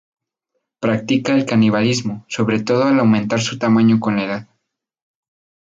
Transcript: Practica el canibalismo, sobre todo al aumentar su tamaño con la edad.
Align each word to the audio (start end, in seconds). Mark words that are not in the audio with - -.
Practica 0.79 1.35
el 1.35 1.45
canibalismo, 1.45 2.25
sobre 2.27 2.59
todo 2.59 2.85
al 2.85 2.99
aumentar 2.99 3.39
su 3.39 3.59
tamaño 3.59 3.99
con 3.99 4.15
la 4.15 4.25
edad. 4.25 4.47